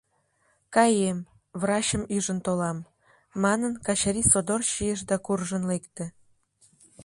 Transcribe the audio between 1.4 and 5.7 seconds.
врачым ӱжын толам,— манын, Качырий содор чийыш да куржын